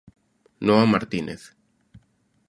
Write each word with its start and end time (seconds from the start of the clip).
Noa 0.65 0.85
Martínez. 0.93 1.41